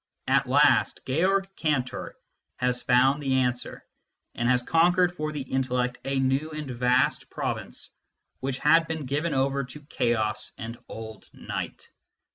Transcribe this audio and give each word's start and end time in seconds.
At 0.25 0.49
last 0.49 1.01
Georg 1.05 1.47
Cantor 1.55 2.15
has 2.55 2.81
found 2.81 3.21
the 3.21 3.35
answer, 3.35 3.85
and 4.33 4.49
has 4.49 4.63
conquered 4.63 5.15
for 5.15 5.31
the 5.31 5.43
intellect 5.43 5.99
a 6.03 6.17
new 6.19 6.49
and 6.49 6.71
vast 6.71 7.29
province 7.29 7.91
which 8.39 8.57
had 8.57 8.87
been 8.87 9.05
given 9.05 9.35
over 9.35 9.63
to 9.65 9.79
Chaos 9.81 10.53
and 10.57 10.75
old 10.89 11.29
Night. 11.33 11.91